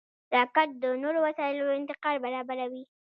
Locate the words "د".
0.81-0.83